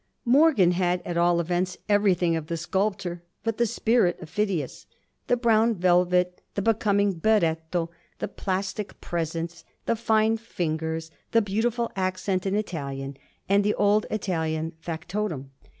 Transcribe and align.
Morgan 0.25 0.71
had 0.71 0.99
at 1.05 1.15
all 1.15 1.39
events 1.39 1.77
everything 1.87 2.35
of 2.35 2.47
the 2.47 2.57
sculptor 2.57 3.21
but 3.43 3.59
the 3.59 3.67
spirit 3.67 4.19
of 4.19 4.31
Phidias 4.31 4.87
the 5.27 5.37
brown 5.37 5.75
velvet, 5.75 6.41
the 6.55 6.61
becoming 6.63 7.19
beretto, 7.19 7.87
the 8.17 8.27
'plastic' 8.27 8.99
presence, 8.99 9.63
the 9.85 9.95
fine 9.95 10.37
fingers, 10.37 11.11
the 11.33 11.41
beautiful 11.43 11.91
accent 11.95 12.47
in 12.47 12.55
Italian 12.55 13.15
and 13.47 13.63
the 13.63 13.75
old 13.75 14.07
Italian 14.09 14.71
factotum. 14.79 15.51